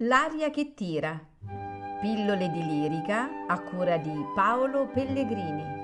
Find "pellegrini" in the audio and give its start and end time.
4.86-5.77